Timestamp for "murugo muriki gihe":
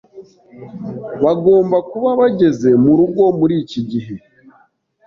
2.83-4.15